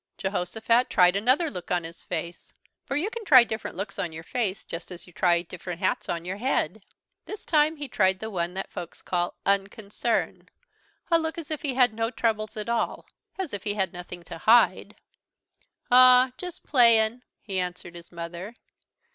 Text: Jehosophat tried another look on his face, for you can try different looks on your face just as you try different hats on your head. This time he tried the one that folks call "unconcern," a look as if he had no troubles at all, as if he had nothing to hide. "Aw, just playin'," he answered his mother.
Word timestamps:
Jehosophat 0.17 0.89
tried 0.89 1.15
another 1.15 1.51
look 1.51 1.69
on 1.69 1.83
his 1.83 2.03
face, 2.03 2.51
for 2.87 2.95
you 2.95 3.11
can 3.11 3.23
try 3.23 3.43
different 3.43 3.77
looks 3.77 3.99
on 3.99 4.11
your 4.11 4.23
face 4.23 4.65
just 4.65 4.91
as 4.91 5.05
you 5.05 5.13
try 5.13 5.43
different 5.43 5.79
hats 5.79 6.09
on 6.09 6.25
your 6.25 6.37
head. 6.37 6.81
This 7.27 7.45
time 7.45 7.75
he 7.75 7.87
tried 7.87 8.17
the 8.19 8.31
one 8.31 8.55
that 8.55 8.71
folks 8.71 9.03
call 9.03 9.35
"unconcern," 9.45 10.49
a 11.11 11.19
look 11.19 11.37
as 11.37 11.51
if 11.51 11.61
he 11.61 11.75
had 11.75 11.93
no 11.93 12.09
troubles 12.09 12.57
at 12.57 12.67
all, 12.67 13.05
as 13.37 13.53
if 13.53 13.63
he 13.63 13.75
had 13.75 13.93
nothing 13.93 14.23
to 14.23 14.39
hide. 14.39 14.95
"Aw, 15.91 16.31
just 16.35 16.63
playin'," 16.63 17.21
he 17.39 17.59
answered 17.59 17.93
his 17.93 18.11
mother. 18.11 18.55